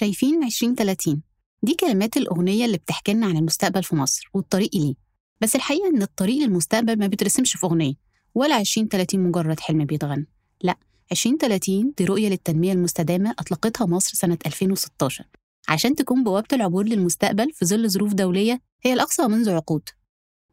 [0.00, 1.22] شايفين 2030
[1.62, 4.94] دي كلمات الأغنية اللي بتحكي لنا عن المستقبل في مصر والطريق ليه
[5.40, 7.94] بس الحقيقة إن الطريق للمستقبل ما بيترسمش في أغنية
[8.34, 10.26] ولا 2030 مجرد حلم بيتغنى.
[10.62, 10.76] لا
[11.12, 15.24] 2030 دي رؤية للتنمية المستدامة أطلقتها مصر سنة 2016
[15.68, 19.82] عشان تكون بوابة العبور للمستقبل في ظل ظروف دولية هي الأقصى منذ عقود.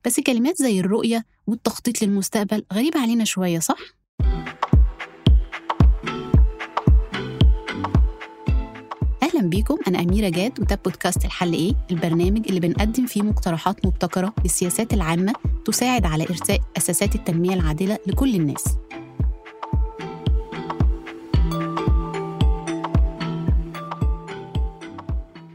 [0.06, 3.80] بس كلمات زي الرؤية والتخطيط للمستقبل غريبة علينا شوية صح؟
[9.50, 9.78] بيكم.
[9.88, 15.34] أنا أميرة جاد وده بودكاست الحل إيه؟ البرنامج اللي بنقدم فيه مقترحات مبتكرة للسياسات العامة
[15.66, 18.64] تساعد على إرساء أساسات التنمية العادلة لكل الناس.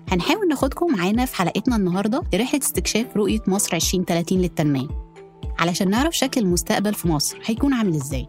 [0.09, 4.89] هنحاول ناخدكم معانا في حلقتنا النهارده لرحلة استكشاف رؤية مصر 2030 للتنمية.
[5.59, 8.29] علشان نعرف شكل المستقبل في مصر هيكون عامل إزاي؟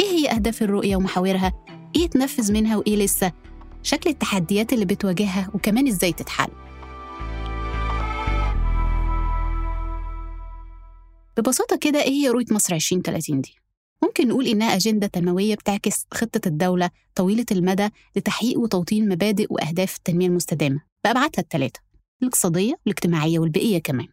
[0.00, 1.52] إيه هي أهداف الرؤية ومحاورها؟
[1.96, 3.32] إيه اتنفذ منها وإيه لسه؟
[3.82, 6.48] شكل التحديات اللي بتواجهها وكمان إزاي تتحل.
[11.36, 13.54] ببساطة كده إيه هي رؤية مصر 2030 دي؟
[14.02, 20.26] ممكن نقول إنها أجندة تنموية بتعكس خطة الدولة طويلة المدى لتحقيق وتوطين مبادئ وأهداف التنمية
[20.26, 20.80] المستدامة.
[21.04, 21.80] بأبعادها الثلاثة
[22.22, 24.06] الاقتصادية والاجتماعية والبيئية كمان.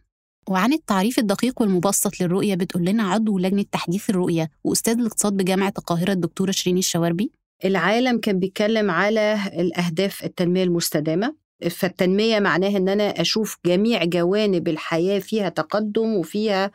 [0.48, 6.12] وعن التعريف الدقيق والمبسط للرؤية بتقول لنا عضو لجنة تحديث الرؤية وأستاذ الاقتصاد بجامعة القاهرة
[6.12, 7.30] الدكتورة شيرين الشواربي.
[7.64, 11.34] العالم كان بيتكلم على الأهداف التنمية المستدامة
[11.70, 16.70] فالتنمية معناها إن أنا أشوف جميع جوانب الحياة فيها تقدم وفيها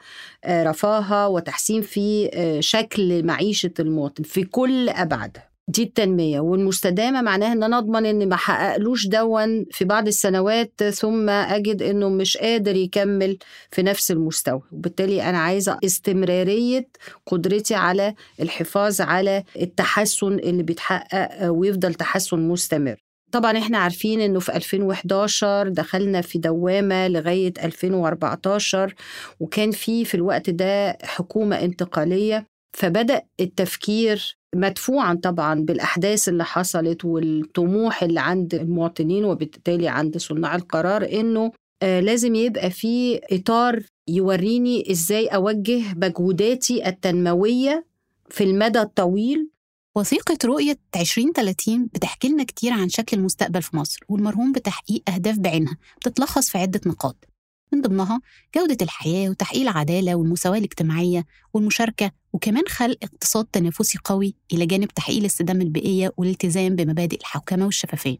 [0.48, 5.53] رفاهة وتحسين في شكل معيشة المواطن في كل أبعادها.
[5.68, 11.30] دي التنمية والمستدامة معناها إن أنا أضمن ان ما حققلوش دون في بعض السنوات ثم
[11.30, 13.38] أجد إنه مش قادر يكمل
[13.72, 14.62] في نفس المستوى.
[14.72, 16.88] وبالتالي أنا عايزة استمرارية
[17.28, 22.96] قدرتي على الحفاظ على التحسن اللي بيتحقق ويفضل تحسن مستمر.
[23.32, 28.94] طبعا إحنا عارفين إنه في 2011 دخلنا في دوامة لغاية 2014
[29.40, 38.04] وكان في في الوقت ده حكومة انتقالية فبدأ التفكير مدفوعا طبعا بالأحداث اللي حصلت والطموح
[38.04, 41.52] اللي عند المواطنين وبالتالي عند صناع القرار إنه
[41.84, 47.86] آه لازم يبقى في إطار يوريني إزاي أوجه مجهوداتي التنموية
[48.30, 49.50] في المدى الطويل.
[49.96, 55.78] وثيقة رؤية 2030 بتحكي لنا كتير عن شكل المستقبل في مصر والمرهون بتحقيق أهداف بعينها
[55.98, 57.26] بتتلخص في عدة نقاط.
[57.74, 58.22] من ضمنها
[58.56, 65.18] جودة الحياة وتحقيق العدالة والمساواة الاجتماعية والمشاركة وكمان خلق اقتصاد تنافسي قوي إلى جانب تحقيق
[65.20, 68.18] الاستدامة البيئية والالتزام بمبادئ الحوكمة والشفافية.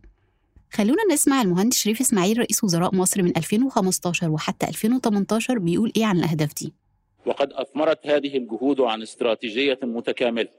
[0.74, 6.18] خلونا نسمع المهندس شريف إسماعيل رئيس وزراء مصر من 2015 وحتى 2018 بيقول إيه عن
[6.18, 6.74] الأهداف دي.
[7.26, 10.50] وقد أثمرت هذه الجهود عن استراتيجية متكاملة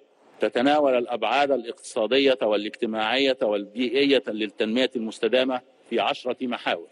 [0.41, 5.61] تتناول الأبعاد الاقتصادية والاجتماعية والبيئية للتنمية المستدامة
[5.91, 6.87] في عشرة محاور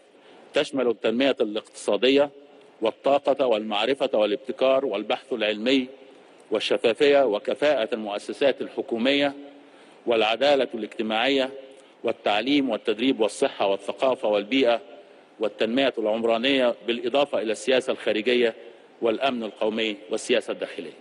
[0.53, 2.29] تشمل التنمية الاقتصادية
[2.81, 5.87] والطاقة والمعرفة والابتكار والبحث العلمي
[6.51, 9.33] والشفافية وكفاءة المؤسسات الحكومية
[10.05, 11.49] والعدالة الاجتماعية
[12.03, 14.81] والتعليم والتدريب والصحة والثقافة والبيئة
[15.39, 18.53] والتنمية العمرانية بالإضافة إلى السياسة الخارجية
[19.01, 20.93] والأمن القومي والسياسة الداخلية.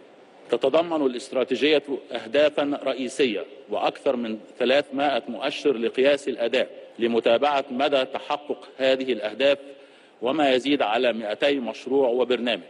[0.50, 9.58] تتضمن الاستراتيجية أهدافا رئيسية وأكثر من 300 مؤشر لقياس الأداء لمتابعة مدى تحقق هذه الأهداف
[10.22, 12.62] وما يزيد على 200 مشروع وبرنامج.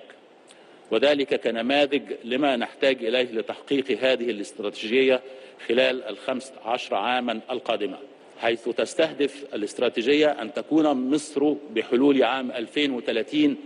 [0.90, 5.20] وذلك كنماذج لما نحتاج إليه لتحقيق هذه الاستراتيجية
[5.68, 7.98] خلال الخمس عشر عاما القادمة
[8.40, 13.56] حيث تستهدف الاستراتيجية أن تكون مصر بحلول عام 2030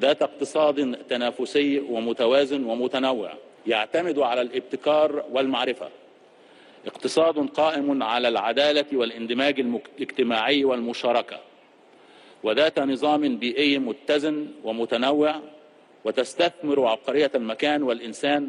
[0.00, 3.32] ذات اقتصاد تنافسي ومتوازن ومتنوع
[3.66, 5.88] يعتمد على الابتكار والمعرفة.
[6.86, 11.40] اقتصاد قائم على العدالة والاندماج الاجتماعي والمشاركة.
[12.42, 15.40] وذات نظام بيئي متزن ومتنوع
[16.04, 18.48] وتستثمر عبقرية المكان والإنسان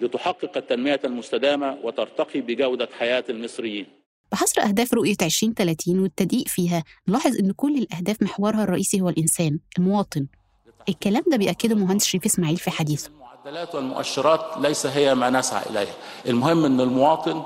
[0.00, 3.86] لتحقق التنمية المستدامة وترتقي بجودة حياة المصريين.
[4.32, 10.26] بحصر أهداف رؤية 2030 والتدقيق فيها نلاحظ أن كل الأهداف محورها الرئيسي هو الإنسان المواطن.
[10.88, 13.10] الكلام ده بيأكده المهندس شريف إسماعيل في حديثه.
[13.10, 15.94] المعدلات والمؤشرات ليس هي ما نسعى إليها.
[16.26, 17.42] المهم أن المواطن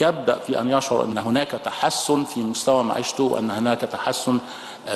[0.00, 4.38] يبدأ في أن يشعر أن هناك تحسن في مستوى معيشته وأن هناك تحسن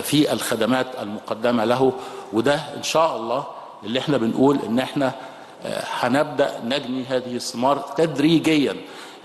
[0.02, 1.92] في الخدمات المقدمة له.
[2.32, 3.44] وده إن شاء الله
[3.84, 5.12] اللي إحنا بنقول إن إحنا
[6.00, 8.76] هنبدأ نجني هذه الثمار تدريجيا.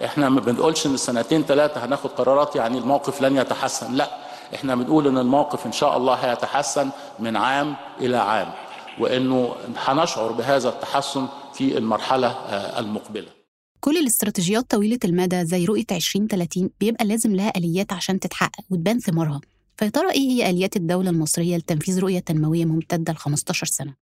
[0.05, 3.93] إحنا ما بنقولش إن سنتين ثلاثة هناخد قرارات يعني الموقف لن يتحسن.
[3.93, 4.09] لا
[4.55, 6.89] إحنا بنقول إن الموقف إن شاء الله هيتحسن
[7.19, 8.51] من عام إلى عام
[8.99, 12.35] وإنه هنشعر بهذا التحسن في المرحلة
[12.79, 13.42] المقبلة.
[13.83, 19.41] كل الاستراتيجيات طويلة المدى زي رؤية 2030 بيبقى لازم لها آليات عشان تتحقق وتبان ثمارها.
[19.77, 23.95] فيا ترى إيه هي آليات الدولة المصرية لتنفيذ رؤية تنموية ممتدة ل 15 سنة؟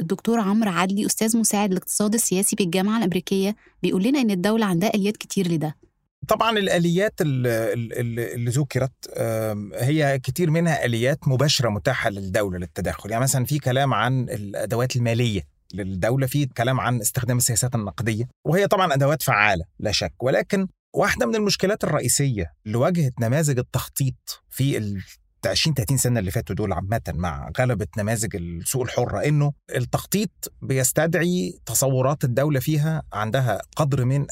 [0.00, 5.16] الدكتور عمرو عدلي أستاذ مساعد الاقتصاد السياسي بالجامعة الأمريكية بيقول لنا إن الدولة عندها آليات
[5.16, 5.76] كتير لده.
[6.28, 9.18] طبعا الآليات اللي ذكرت
[9.74, 15.53] هي كتير منها آليات مباشرة متاحة للدولة للتدخل يعني مثلا في كلام عن الأدوات المالية.
[15.74, 21.26] للدولة في كلام عن استخدام السياسات النقدية وهي طبعا أدوات فعالة لا شك ولكن واحدة
[21.26, 25.02] من المشكلات الرئيسية اللي واجهت نماذج التخطيط في ال
[25.46, 31.58] 20 30 سنة اللي فاتوا دول عامة مع غلبة نماذج السوق الحرة إنه التخطيط بيستدعي
[31.66, 34.26] تصورات الدولة فيها عندها قدر من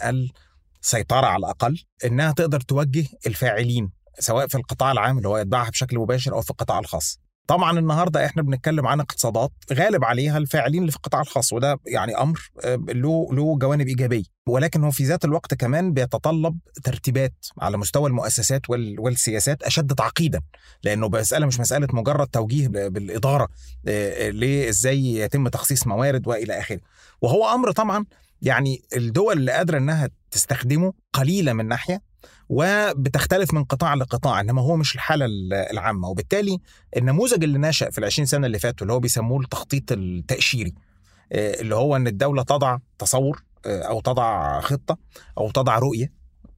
[0.82, 5.98] السيطرة على الأقل إنها تقدر توجه الفاعلين سواء في القطاع العام اللي هو يتبعها بشكل
[5.98, 7.20] مباشر أو في القطاع الخاص.
[7.52, 12.16] طبعا النهارده إحنا بنتكلم عن اقتصادات غالب عليها الفاعلين اللي في القطاع الخاص وده يعني
[12.16, 12.50] أمر
[12.88, 14.22] له له جوانب إيجابية.
[14.48, 18.62] ولكن هو في ذات الوقت كمان بيتطلب ترتيبات على مستوى المؤسسات
[18.98, 20.40] والسياسات أشد تعقيدا
[20.82, 23.48] لأنه مسألة مش مسألة مجرد توجيه بالإدارة
[24.30, 26.80] لازاي يتم تخصيص موارد وإلى آخره.
[27.22, 28.04] وهو أمر طبعا
[28.42, 32.11] يعني الدول اللي قادرة إنها تستخدمه قليلة من ناحية
[32.48, 35.26] وبتختلف من قطاع لقطاع إنما هو مش الحالة
[35.70, 36.08] العامة.
[36.08, 36.58] وبالتالي
[36.96, 40.74] النموذج اللي نشا في ال20 سنة اللي فاتوا اللي هو بيسموه التخطيط التأشيري
[41.32, 44.98] اللي هو إن الدولة تضع تصور أو تضع خطة
[45.38, 46.12] أو تضع رؤية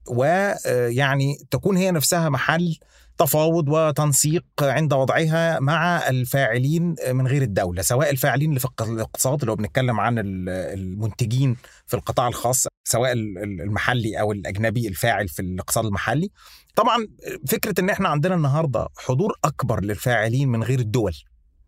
[0.07, 2.77] ويعني تكون هي نفسها محل
[3.17, 9.51] تفاوض وتنسيق عند وضعها مع الفاعلين من غير الدولة سواء الفاعلين اللي في الاقتصاد اللي
[9.51, 16.29] هو بنتكلم عن المنتجين في القطاع الخاص سواء المحلي أو الأجنبي الفاعل في الاقتصاد المحلي.
[16.75, 17.07] طبعا
[17.47, 21.13] فكرة إن إحنا عندنا النهارده حضور أكبر للفاعلين من غير الدول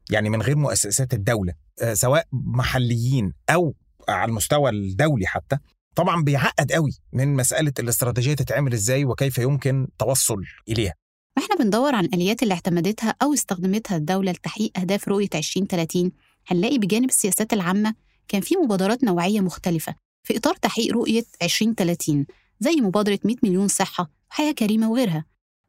[0.09, 1.53] يعني من غير مؤسسات الدولة
[1.93, 3.75] سواء محليين أو
[4.09, 5.57] على المستوى الدولي حتى.
[5.95, 10.93] طبعا بيعقد قوي من مسألة الاستراتيجية تتعمل إزاي وكيف يمكن توصل إليها.
[11.37, 16.11] وإحنا بندور عن الآليات اللي اعتمدتها أو استخدمتها الدولة لتحقيق أهداف رؤية 2030
[16.47, 17.95] هنلاقي بجانب السياسات العامة
[18.27, 22.25] كان في مبادرات نوعية مختلفة في إطار تحقيق رؤية 2030
[22.59, 25.25] زي مبادرة 100 مليون صحة وحياة كريمة وغيرها.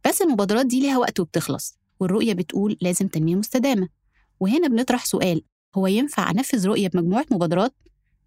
[0.06, 3.88] بس المبادرات دي ليها وقت وبتخلص والرؤية بتقول لازم تنمية مستدامة.
[4.40, 5.42] وهنا بنطرح سؤال
[5.76, 7.74] هو ينفع أنفذ رؤية بمجموعة مبادرات؟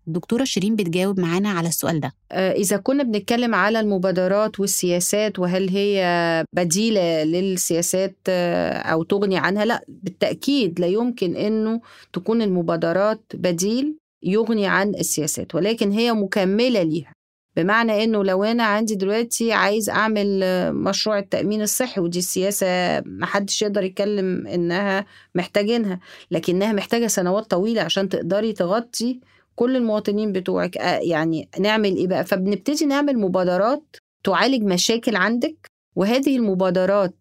[0.08, 2.14] الدكتورة شيرين بتجاوب معانا على السؤال ده.
[2.32, 10.80] إذا كنا بنتكلم على المبادرات والسياسات وهل هي بديلة للسياسات أو تغني عنها؟ لا بالتأكيد
[10.80, 11.82] لا يمكن أنه
[12.14, 17.14] تكون المبادرات بديل يغني عن السياسات ولكن هي مكملة ليها.
[17.56, 20.40] بمعنى إنه لو أنا عندي دلوقتي عايز أعمل
[20.74, 22.68] مشروع التأمين الصحي ودي السياسة
[23.06, 25.06] ما حدش يقدر يتكلم إنها
[25.36, 26.00] محتاجينها
[26.32, 29.20] لكنها محتاجة سنوات طويلة عشان تقدري تغطي
[29.56, 35.56] كل المواطنين بتوعك يعني نعمل إيه بقى؟ فبنبتدي نعمل مبادرات تعالج مشاكل عندك
[35.96, 37.16] وهذه المبادرات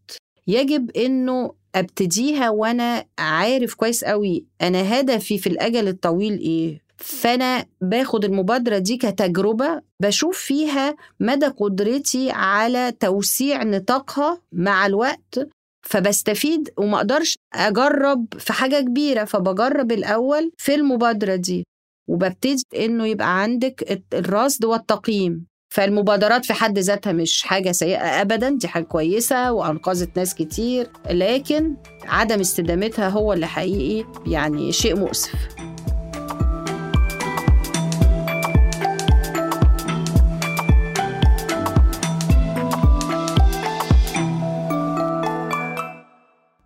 [0.46, 6.80] يجب إنه أبتديها وأنا عارف كويس قوي أنا هدفي في الأجل الطويل إيه.
[6.96, 15.48] فأنا باخد المبادرة دي كتجربة بشوف فيها مدى قدرتي على توسيع نطاقها مع الوقت
[15.86, 21.64] فبستفيد وما أقدرش أجرب في حاجة كبيرة فبجرب الأول في المبادرة دي.
[22.10, 25.46] وببتدي إنه يبقى عندك الرصد والتقييم.
[25.72, 30.90] فالمبادرات في حد ذاتها مش حاجة سيئة أبدا دي حاجة كويسة وأنقذت ناس كتير.
[31.10, 35.34] لكن عدم استدامتها هو اللي حقيقي يعني شيء مؤسف.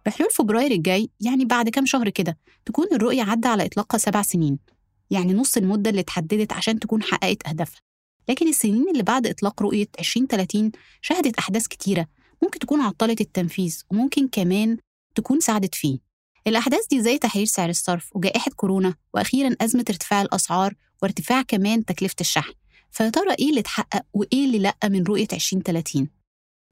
[0.06, 4.73] بحلول فبراير الجاي يعني بعد كام شهر كده تكون الرؤية عدى على إطلاقها سبع سنين.
[5.10, 7.80] يعني نص المدة اللي اتحددت عشان تكون حققت أهدافها.
[8.28, 12.06] لكن السنين اللي بعد إطلاق رؤية 2030 شهدت أحداث كتيرة
[12.42, 14.76] ممكن تكون عطلت التنفيذ وممكن كمان
[15.14, 15.98] تكون ساعدت فيه.
[16.46, 22.16] الأحداث دي زي تحرير سعر الصرف وجائحة كورونا وأخيرا أزمة ارتفاع الأسعار وارتفاع كمان تكلفة
[22.20, 22.52] الشحن.
[22.90, 26.08] فيا ترى إيه اللي اتحقق وإيه اللي لأ من رؤية 2030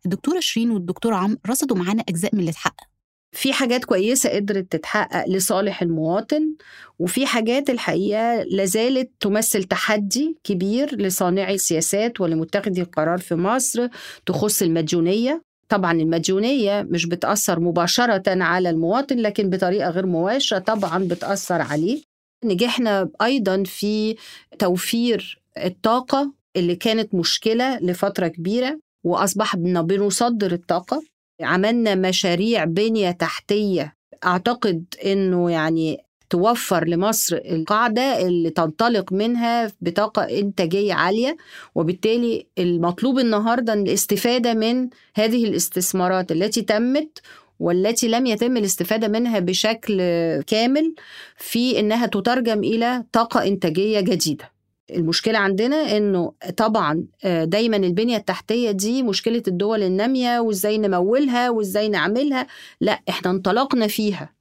[0.07, 2.92] الدكتورة شيرين والدكتور عمرو رصدوا معانا أجزاء من اللي اتحقق.
[3.33, 6.55] في حاجات كويسة قدرت تتحقق لصالح المواطن
[6.99, 13.89] وفي حاجات الحقيقة لازالت تمثل تحدي كبير لصانعي السياسات ولمتخذي القرار في مصر
[14.27, 15.43] تخص المديونية.
[15.69, 22.03] طبعا المديونية مش بتأثر مباشرة على المواطن لكن بطريقة غير مباشرة طبعا بتأثر عليه.
[22.45, 24.17] نجحنا أيضا في
[24.59, 31.03] توفير الطاقة اللي كانت مشكلة لفترة كبيرة وأصبحنا بنصدر الطاقة.
[31.43, 33.97] عملنا مشاريع بنية تحتية.
[34.25, 41.37] أعتقد أنه يعني توفر لمصر القاعدة اللي تنطلق منها بطاقة إنتاجية عالية
[41.75, 47.19] وبالتالي المطلوب النهاردة الاستفادة من هذه الاستثمارات التي تمت
[47.59, 49.97] والتي لم يتم الاستفادة منها بشكل
[50.43, 50.95] كامل
[51.37, 54.53] في إنها تترجم إلى طاقة إنتاجية جديدة.
[54.91, 62.47] المشكلة عندنا إنه طبعا دايما البنية التحتية دي مشكلة الدول النامية وإزاي نمولها وإزاي نعملها.
[62.81, 64.33] لا إحنا انطلقنا فيها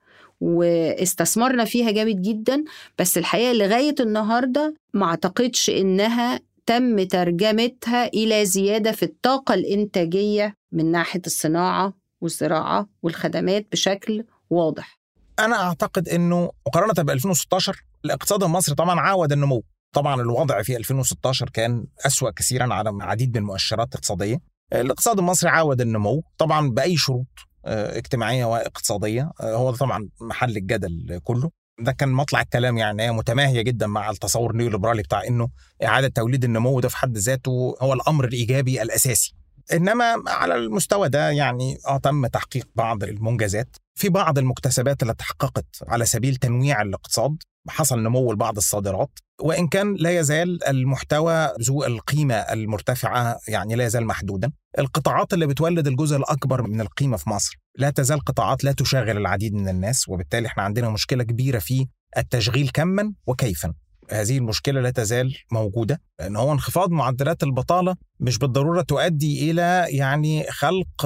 [0.42, 2.64] واستثمرنا فيها جامد جدا
[3.00, 10.92] بس الحقيقة لغاية النهاردة ما أعتقدش إنها تم ترجمتها إلى زيادة في الطاقة الإنتاجية من
[10.92, 15.00] ناحية الصناعة والزراعة والخدمات بشكل واضح.
[15.40, 19.64] أنا أعتقد أنه مقارنة ب 2016 الاقتصاد المصري طبعا عاود النمو.
[19.94, 24.38] طبعا الوضع في 2016 كان أسوأ كثيرا على عديد من المؤشرات الاقتصادية.
[24.74, 27.28] الاقتصاد المصري عاود النمو طبعا بأي شروط
[27.66, 31.52] اجتماعية واقتصادية هو طبعا محل الجدل كله.
[31.80, 35.50] ده كان مطلع الكلام يعني هي متماهية جدا مع التصور النيوليبرالي بتاع إنه
[35.84, 39.34] إعادة توليد النمو ده في حد ذاته هو الأمر الإيجابي الأساسي.
[39.74, 43.76] إنما على المستوى ده يعني آه تم تحقيق بعض المنجزات.
[43.96, 47.38] في بعض المكتسبات اللي تحققت على سبيل تنويع الاقتصاد
[47.70, 49.10] حصل نمو لبعض الصادرات
[49.42, 54.52] وإن كان لا يزال المحتوى ذو القيمة المرتفعة يعني لا يزال محدودا.
[54.80, 59.54] القطاعات اللي بتولد الجزء الأكبر من القيمة في مصر لا تزال قطاعات لا تشغل العديد
[59.54, 61.88] من الناس وبالتالي إحنا عندنا مشكلة كبيرة في
[62.18, 63.74] التشغيل كما وكيفا.
[64.12, 70.44] هذه المشكلة لا تزال موجودة لأن هو انخفاض معدلات البطالة مش بالضرورة تؤدي إلى يعني
[70.52, 71.06] خلق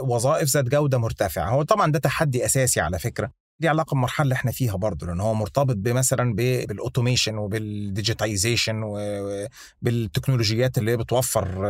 [0.00, 1.50] وظائف ذات جودة مرتفعة.
[1.50, 5.20] هو طبعا ده تحدي أساسي على فكرة دي علاقة بمرحلة اللي إحنا فيها برضه لأن
[5.20, 8.82] هو مرتبط بمثلا بال automation وبال digitization
[9.82, 11.66] وبالتكنولوجيات اللي بتوفر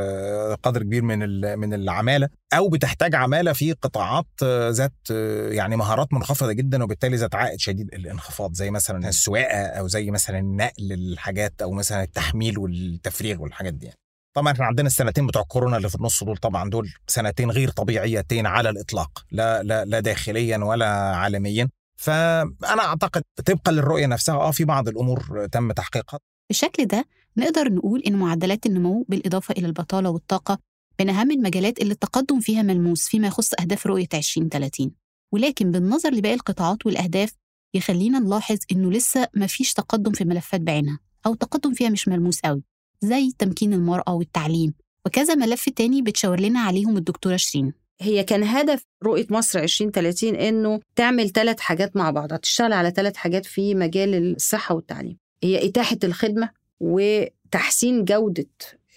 [0.63, 1.19] قدر كبير من
[1.59, 4.27] من العمالة أو بتحتاج عمالة في قطاعات
[4.71, 5.11] ذات
[5.51, 10.41] يعني مهارات منخفضة جدا وبالتالي ذات عائد شديد الانخفاض زي مثلا السواقة أو زي مثلا
[10.41, 13.91] نقل الحاجات أو مثلا التحميل والتفريغ والحاجات دي
[14.37, 18.47] طبعا إحنا عندنا السنتين بتوع كورونا اللي في النص دول طبعا دول سنتين غير طبيعيتين
[18.47, 21.69] على الإطلاق لا لا لا داخليا ولا عالميا.
[22.01, 26.21] فأنا أعتقد طبقا للرؤية نفسها آه في بعض الأمور تم تحقيقها.
[26.51, 27.05] بالشكل ده
[27.37, 30.59] نقدر نقول إن معدلات النمو بالإضافة إلى البطالة والطاقة
[31.01, 34.91] من أهم المجالات اللي التقدم فيها ملموس فيما يخص أهداف رؤية 2030
[35.33, 37.33] ولكن بالنظر لباقي القطاعات والأهداف
[37.75, 42.41] يخلينا نلاحظ إنه لسه ما فيش تقدم في ملفات بعينها أو التقدم فيها مش ملموس
[42.41, 42.63] قوي.
[43.01, 44.75] زي تمكين المرأة والتعليم
[45.07, 47.73] وكذا ملف تاني بتشاور لنا عليهم الدكتورة شيرين.
[48.01, 53.17] هي كان هدف رؤية مصر 2030 إنه تعمل ثلاث حاجات مع بعض تشتغل على ثلاث
[53.17, 55.17] حاجات في مجال الصحة والتعليم.
[55.43, 56.51] هي إتاحة الخدمة
[56.81, 58.47] وتحسين جودة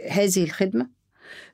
[0.09, 0.89] هذه الخدمة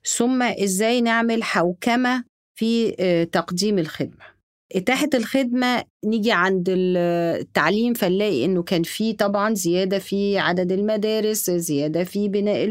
[0.06, 2.24] ثم إزاي نعمل حوكمة
[2.56, 2.92] في
[3.32, 4.35] تقديم الخدمة.
[4.76, 12.04] إتاحة الخدمة نيجي عند التعليم فنلاقي إنه كان في طبعا زيادة في عدد المدارس زيادة
[12.04, 12.66] في بناء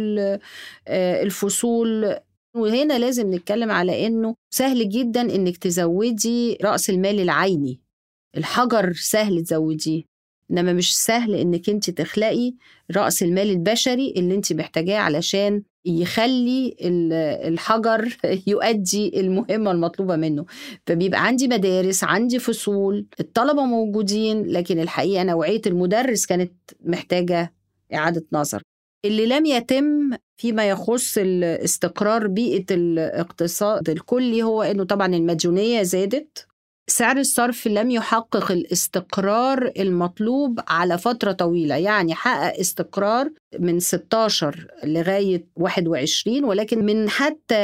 [1.23, 2.17] الفصول.
[2.57, 7.81] وهنا لازم نتكلم على إنه سهل جدا إنك تزودي رأس المال العيني.
[8.37, 10.03] الحجر سهل تزوديه
[10.51, 12.55] إنما مش سهل إنك أنت تخلقي
[12.97, 16.77] رأس المال البشري اللي أنت محتاجاه علشان يخلي
[17.49, 20.45] الحجر يؤدي المهمة المطلوبة منه.
[20.87, 26.53] فبيبقى عندي مدارس عندي فصول الطلبة موجودين لكن الحقيقة نوعية المدرس كانت
[26.85, 27.55] محتاجة
[27.95, 28.63] إعادة نظر.
[29.05, 36.47] اللي لم يتم فيما يخص استقرار بيئة الاقتصاد الكلي هو أنه طبعا المديونية زادت.
[36.87, 41.77] سعر الصرف لم يحقق الاستقرار المطلوب على فترة طويلة.
[41.77, 47.55] يعني حقق استقرار من 16 لغاية 21 ولكن من حتى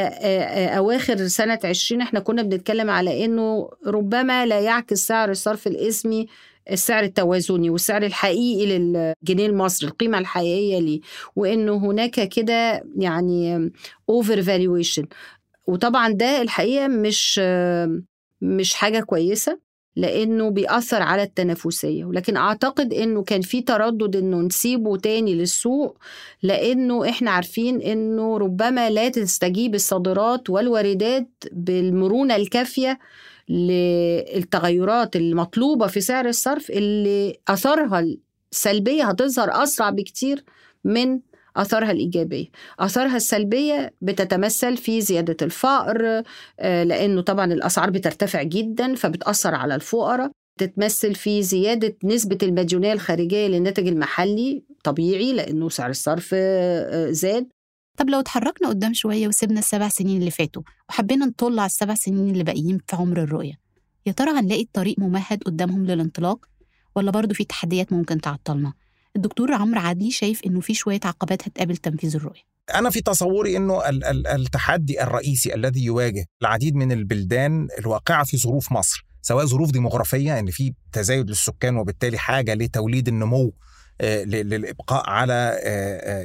[0.77, 6.27] أواخر سنة 20 إحنا كنا بنتكلم على أنه ربما لا يعكس سعر الصرف الإسمي
[6.71, 11.01] السعر التوازني والسعر الحقيقي للجنيه المصري القيمة الحقيقية ليه
[11.37, 13.71] وأنه هناك كده يعني
[14.09, 15.05] over valuation
[15.67, 17.41] وطبعا ده الحقيقة مش
[18.41, 19.59] مش حاجة كويسة
[19.97, 22.05] لأنه بيأثر على التنافسية.
[22.05, 25.99] ولكن أعتقد أنه كان في تردد أنه نسيبه تاني للسوق
[26.43, 32.99] لأنه إحنا عارفين أنه ربما لا تستجيب الصادرات والواردات بالمرونة الكافية
[33.49, 38.07] للتغيرات المطلوبة في سعر الصرف اللي أثرها
[38.53, 40.45] السلبية هتظهر أسرع بكتير
[40.85, 41.21] من
[41.57, 42.47] آثارها الإيجابية.
[42.79, 46.23] آثارها السلبية بتتمثل في زيادة الفقر
[46.63, 50.31] لأنه طبعا الأسعار بترتفع جدا فبتأثر على الفقراء.
[50.59, 56.35] تتمثل في زيادة نسبة المديونية الخارجية للناتج المحلي طبيعي لأنه سعر الصرف
[57.11, 57.49] زاد.
[57.99, 62.31] طب لو اتحركنا قدام شوية وسيبنا السبع سنين اللي فاتوا وحبينا نطل على السبع سنين
[62.31, 63.53] اللي باقيين في عمر الرؤية
[64.07, 66.39] يا ترى هنلاقي الطريق ممهد قدامهم للانطلاق؟
[66.97, 68.73] ولا برضه في تحديات ممكن تعطلنا؟
[69.17, 72.41] الدكتور عمرو عدلي شايف إنه في شوية عقبات هتقابل تنفيذ الرؤية.
[72.75, 73.83] أنا في تصوري أنه
[74.35, 80.47] التحدي الرئيسي الذي يواجه العديد من البلدان الواقعة في ظروف مصر سواء ظروف ديموغرافية أن
[80.47, 83.53] في تزايد للسكان وبالتالي حاجة لتوليد النمو
[84.03, 85.61] للإبقاء على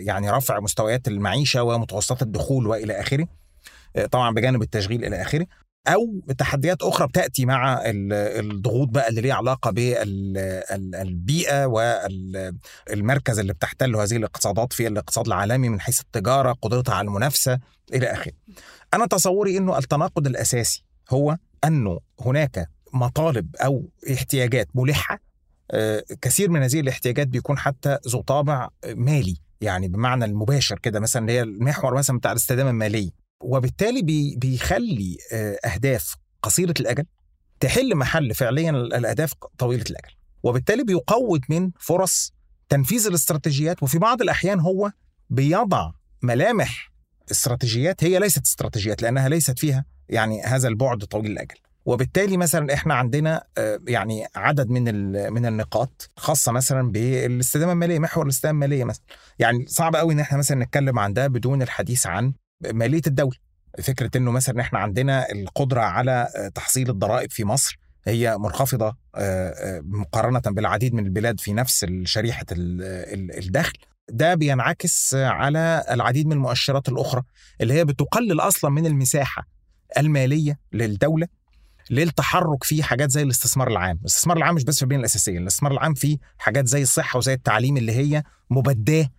[0.06, 3.28] يعني رفع مستويات المعيشة ومتوسطات الدخول وإلى آخره
[4.12, 5.46] طبعا بجانب التشغيل إلى آخره.
[5.88, 9.72] أو تحديات أخرى بتأتي مع الضغوط بقى اللي ليها علاقة
[10.72, 17.60] بالبيئه والمركز اللي بتحتله هذه الاقتصادات في الاقتصاد العالمي من حيث التجارة قدرتها على المنافسة
[17.94, 18.32] إلى آخره.
[18.94, 25.20] أنا تصوري إنه التناقض الأساسي هو أنه هناك مطالب أو احتياجات ملحة
[26.22, 31.32] كثير من هذه الاحتياجات بيكون حتى ذو طابع مالي يعني بمعنى المباشر كده مثلا اللي
[31.34, 35.18] هي المحور مثلا بتاع الاستدامه الماليه وبالتالي بي بيخلي
[35.66, 37.06] أهداف قصيرة الأجل
[37.60, 40.16] تحل محل فعليا الأهداف طويلة الأجل.
[40.44, 42.34] وبالتالي بيقوض من فرص
[42.70, 44.92] تنفيذ الاستراتيجيات وفي بعض الأحيان هو
[45.30, 46.92] بيضع ملامح
[47.32, 51.56] استراتيجيات هي ليست استراتيجيات لأنها ليست فيها يعني هذا البعد طويل الأجل.
[51.86, 53.44] وبالتالي مثلا إحنا عندنا
[53.88, 54.84] يعني عدد من
[55.34, 59.04] من النقاط خاصة مثلا بالاستدامه المالية محور الاستدامه المالية مثلا.
[59.40, 63.38] يعني صعب قوي إن إحنا مثلا نتكلم عن ده بدون الحديث عن مالية الدولة.
[63.84, 68.96] فكرة إنه مثلا إحنا عندنا القدرة على تحصيل الضرائب في مصر هي منخفضة
[69.82, 73.74] مقارنة بالعديد من البلاد في نفس شريحة الدخل.
[74.10, 77.24] ده بينعكس على العديد من المؤشرات الأخرى
[77.62, 79.48] اللي هي بتقلل أصلا من المساحة
[79.98, 81.28] المالية للدولة
[81.90, 85.94] للتحرك في حاجات زي الاستثمار العام، الاستثمار العام مش بس في البنية الأساسية، الاستثمار العام
[85.94, 89.10] في حاجات زي الصحة وزي التعليم اللي هي مبداة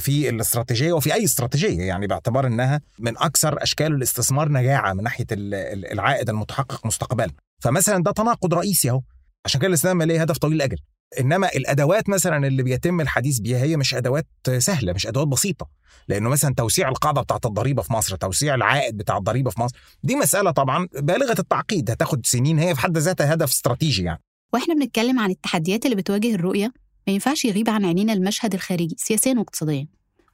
[0.00, 1.82] في الاستراتيجية وفي أي استراتيجية.
[1.82, 7.30] يعني باعتبار إنها من أكثر أشكال الاستثمار نجاعة من ناحية العائد المتحقق مستقبلا.
[7.60, 9.02] فمثلا ده تناقض رئيسي أهو.
[9.44, 10.76] عشان كده الاستدامه الماليه هدف طويل الأجل.
[11.20, 14.26] إنما الأدوات مثلا اللي بيتم الحديث بيها هي مش أدوات
[14.58, 15.68] سهلة مش أدوات بسيطة.
[16.08, 20.16] لأنه مثلا توسيع القاعدة بتاعت الضريبة في مصر توسيع العائد بتاع الضريبة في مصر دي
[20.16, 21.90] مسألة طبعا بالغة التعقيد.
[21.90, 24.22] هتاخد سنين هي في حد ذاتها هدف استراتيجي يعني.
[24.54, 26.72] وإحنا بنتكلم عن التحديات اللي بتواجه الرؤية
[27.06, 29.86] ما ينفعش يغيب عن عينينا المشهد الخارجي سياسيا واقتصاديا.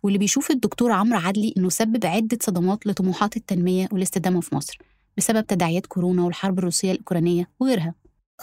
[0.02, 4.78] واللي بيشوف الدكتور عمرو عدلي إنه سبب عدة صدمات لطموحات التنمية والاستدامة في مصر
[5.16, 7.94] بسبب تداعيات كورونا والحرب الروسية الأوكرانية وغيرها.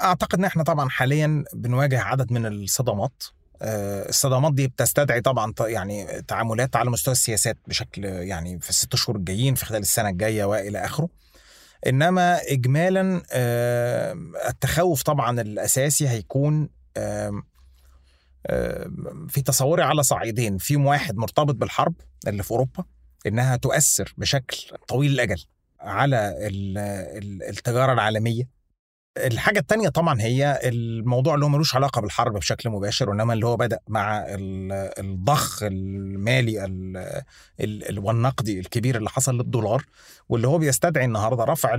[0.02, 3.24] أعتقد إن إحنا طبعا حاليا بنواجه عدد من الصدمات.
[3.62, 9.56] الصدمات دي بتستدعي طبعا يعني تعاملات على مستوى السياسات بشكل يعني في الست شهور الجايين
[9.56, 11.10] في خلال السنة الجاية وإلى آخره.
[11.88, 13.22] إنما اجمالا
[14.50, 16.70] التخوف طبعا الأساسي هيكون
[19.28, 21.94] في تصوري على صعيدين في واحد مرتبط بالحرب
[22.28, 22.84] اللي في أوروبا
[23.28, 25.44] إنها تؤثر بشكل طويل الأجل
[25.80, 26.36] على
[27.50, 28.60] التجارة العالمية.
[29.18, 33.58] الحاجة التانية طبعا هي الموضوع اللي هو ملوش علاقة بالحرب بشكل مباشر وإنما اللي هو
[33.58, 34.26] بدأ مع
[35.00, 36.60] الضخ المالي
[37.98, 39.86] والنقدي الكبير اللي حصل للدولار
[40.30, 41.78] واللي هو بيستدعي النهاردة رفع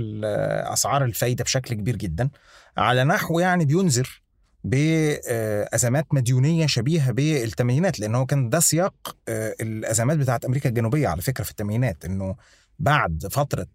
[0.73, 2.29] أسعار الفايدة بشكل كبير جدا.
[2.77, 4.21] على نحو يعني بينذر
[4.63, 11.43] بأزمات مديونية شبيهة بالثمانينات لأنه هو كان ده سياق الأزمات بتاعت أمريكا الجنوبية على فكرة
[11.43, 12.35] في الثمانينات إنه
[12.79, 13.67] بعد فترة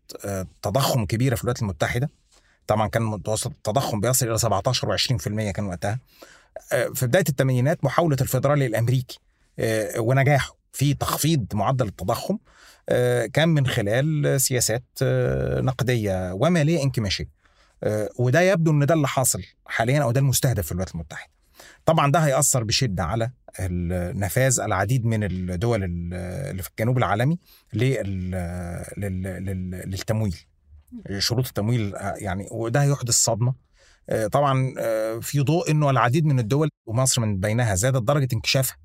[0.62, 2.10] تضخم كبيرة في الولايات المتحدة
[2.66, 5.98] طبعا كان متوسط التضخم بيصل إلى 17 و20% كان وقتها
[6.94, 9.18] في بداية الثمانينات محاولة الفيدرالي الأمريكي
[9.98, 12.38] ونجاحه في تخفيض معدل التضخم
[13.32, 14.84] كان من خلال سياسات
[15.62, 17.35] نقدية ومالية إنكماشية.
[18.18, 21.30] وده يبدو إن ده اللي حاصل حاليا أو ده المستهدف في الولايات المتحدة.
[21.84, 23.30] طبعا ده هيأثر بشدة على
[24.14, 27.38] نفاذ العديد من الدول اللي في الجنوب العالمي
[29.86, 30.36] للتمويل.
[31.18, 33.54] شروط التمويل يعني وده هيحدث صدمة.
[34.32, 34.74] طبعا
[35.20, 38.76] في ضوء إنه العديد من الدول ومصر من بينها زادت درجة انكشافها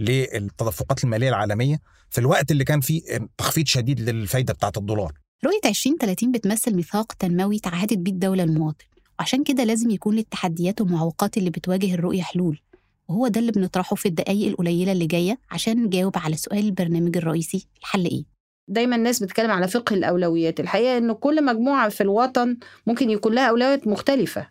[0.00, 3.02] للتدفقات المالية العالمية في الوقت اللي كان فيه
[3.38, 5.12] تخفيض شديد للفايدة بتاعة الدولار.
[5.44, 8.84] رؤية 2030 بتمثل ميثاق تنموي تعهدت بيه الدولة المواطن
[9.18, 12.60] وعشان كده لازم يكون للتحديات والمعوقات اللي بتواجه الرؤية حلول.
[13.08, 17.66] وهو ده اللي بنطرحه في الدقايق القليلة اللي جاية عشان نجاوب على سؤال البرنامج الرئيسي
[17.80, 18.24] الحل إيه؟
[18.68, 20.60] دايما الناس بتتكلم على فقه الأولويات.
[20.60, 24.48] الحقيقة إنه كل مجموعة في الوطن ممكن يكون لها أولويات مختلفة.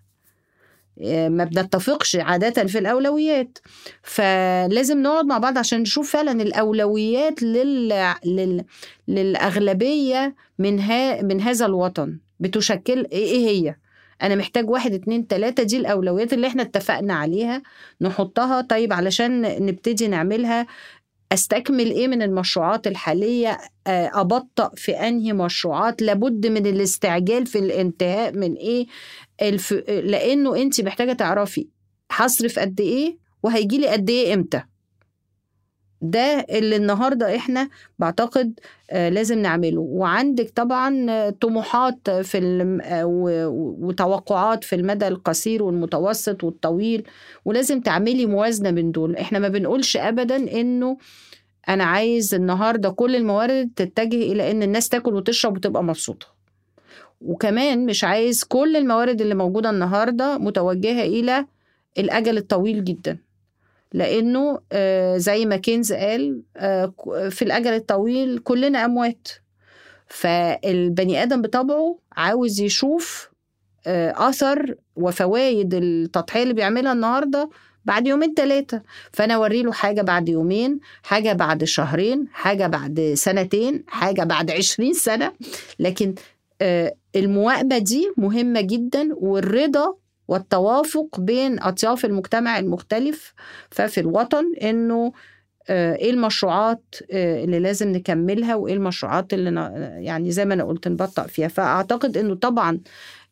[1.29, 3.57] ما بنتفقش عادة في الأولويات.
[4.03, 8.13] فلازم نقعد مع بعض عشان نشوف فعلا الأولويات لل...
[8.25, 8.65] لل...
[9.07, 11.21] للأغلبية من, ها...
[11.21, 12.19] من هذا الوطن.
[12.39, 13.75] بتشكل إيه هي؟
[14.21, 17.61] أنا محتاج واحد اتنين تلاتة دي الأولويات اللي إحنا اتفقنا عليها
[18.01, 20.67] نحطها طيب علشان نبتدي نعملها
[21.35, 28.53] أستكمل إيه من المشروعات الحالية؟ أبطأ في أنهي مشروعات؟ لابد من الاستعجال في الانتهاء من
[28.53, 28.85] إيه؟
[29.41, 29.73] الف...
[29.87, 31.67] لأنه أنت محتاجة تعرفي
[32.11, 34.63] هصرف قد إيه وهيجي لي قد إيه إمتى.
[36.01, 38.59] ده اللي النهارده إحنا بعتقد
[38.91, 39.81] آه، لازم نعمله.
[39.81, 42.37] وعندك طبعا آه، طموحات في
[42.83, 43.05] آه،
[43.79, 47.03] وتوقعات في المدى القصير والمتوسط والطويل
[47.45, 49.15] ولازم تعملي موازنة بين دول.
[49.15, 50.97] إحنا ما بنقولش ابدا إنه
[51.69, 56.27] أنا عايز النهارده كل الموارد تتجه إلى إن الناس تاكل وتشرب وتبقى مبسوطة.
[57.21, 61.45] وكمان مش عايز كل الموارد اللي موجودة النهارده متوجهة إلى
[61.97, 63.17] الأجل الطويل جدا.
[63.93, 66.93] لأنه آه، زي ما كينز قال آه،
[67.29, 69.27] في الأجل الطويل كلنا أموات.
[70.07, 73.29] فالبني آدم بطبعه عاوز يشوف
[73.87, 77.49] آه، أثر وفوائد التضحية اللي بيعملها النهارده
[77.85, 78.81] بعد يومين ثلاثة
[79.13, 84.93] فأنا أوري له حاجة بعد يومين حاجة بعد شهرين حاجة بعد سنتين حاجة بعد عشرين
[84.93, 85.33] سنة.
[85.79, 86.15] لكن
[87.15, 89.95] المواءبه دي مهمة جدا والرضا
[90.27, 93.33] والتوافق بين أطياف المجتمع المختلف
[93.71, 95.11] ففي الوطن إنه
[95.69, 100.63] آه، إيه المشروعات آه، اللي لازم نكملها وإيه المشروعات اللي ن- يعني زي ما أنا
[100.63, 101.47] قلت نبطأ فيها.
[101.47, 102.79] فأعتقد إنه طبعا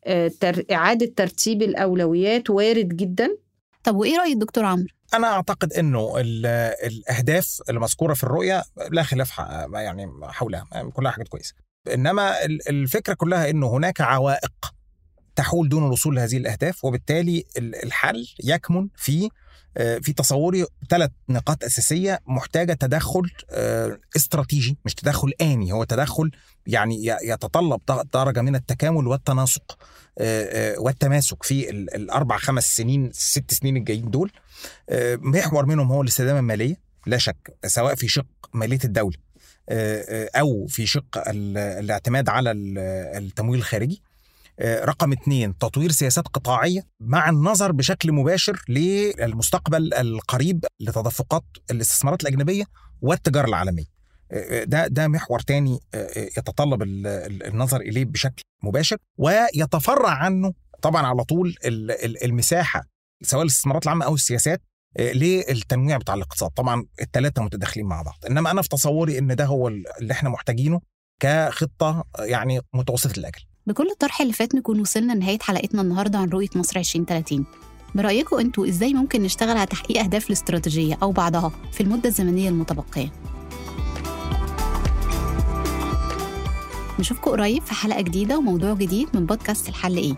[0.05, 3.37] آه، تر- إعادة ترتيب الأولويات وارد جدا.
[3.83, 6.45] طب وإيه راي الدكتور عمرو؟ أنا أعتقد إنه ال-
[6.91, 9.37] الأهداف المذكوره في الرؤية لا خلاف
[9.73, 11.53] يعني حولها كلها حاجات كويسة.
[11.93, 14.72] إنما ال- الفكرة كلها إنه هناك عوائق
[15.35, 19.29] تحول دون الوصول لهذه الأهداف وبالتالي ال- الحل يكمن في
[19.77, 26.31] آه، في تصوري ثلاث نقاط أساسية محتاجة تدخل آه، استراتيجي مش تدخل آني هو تدخل
[26.67, 27.81] يعني يتطلب
[28.13, 29.77] درجة من التكامل والتناسق
[30.17, 34.31] آه، والتماسك في ال- الأربع خمس سنين ست سنين الجايين دول.
[35.17, 36.75] محور منهم هو الاستدامه المالية
[37.07, 39.17] لا شك سواء في شق مالية الدولة
[40.35, 42.77] أو في شق ال- الاعتماد على ال-
[43.23, 44.01] التمويل الخارجي.
[44.61, 52.65] رقم اثنين تطوير سياسات قطاعية مع النظر بشكل مباشر للمستقبل القريب لتدفقات الاستثمارات الأجنبية
[53.01, 53.85] والتجارة العالمية.
[54.31, 58.97] آه، آه، ده ده محور تاني آه، آه، يتطلب ال- ال- النظر إليه بشكل مباشر
[59.17, 62.83] ويتفرع عنه طبعا على طول ال- ال- المساحة
[63.23, 64.61] سواء الاستثمارات العامة أو السياسات
[64.97, 66.49] آه، للتنويع بتاع الاقتصاد.
[66.51, 70.81] طبعا الثلاثة متداخلين مع بعض إنما أنا في تصوري إن ده هو اللي إحنا محتاجينه
[71.19, 73.41] كخطة آه، يعني متوسطة الأجل.
[73.67, 77.45] بكل الطرح اللي فات نكون وصلنا لنهايه حلقتنا النهارده عن رؤية مصر 2030
[77.95, 83.11] برأيكم أنتوا إزاي ممكن نشتغل على تحقيق أهداف الاستراتيجية أو بعضها في المدة الزمنية المتبقية؟
[86.99, 90.15] نشوفكم قريب في حلقة جديدة وموضوع جديد من بودكاست الحل إيه.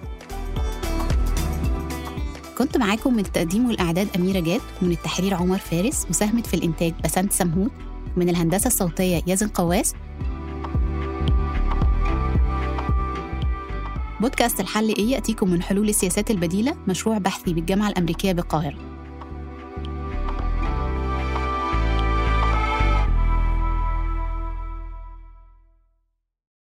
[2.57, 7.33] كنت معاكم من التقديم والإعداد أميرة جاد ومن التحرير عمر فارس وساهمت في الإنتاج بسنت
[7.33, 7.71] سمهوت
[8.17, 9.93] من الهندسة الصوتية يازن قواس
[14.21, 18.94] بودكاست الحل إيه يأتيكم من حلول السياسات البديلة مشروع بحثي بالجامعة الأمريكية بالقاهرة